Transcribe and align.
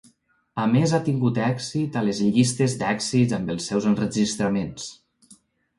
A 0.61 0.63
més 0.71 0.93
ha 0.97 0.99
tingut 1.09 1.37
èxit 1.49 1.99
a 2.01 2.03
les 2.07 2.23
llistes 2.31 2.75
d'èxits 2.81 3.39
amb 3.41 3.53
els 3.57 3.69
seus 3.73 3.91
enregistraments. 3.95 4.91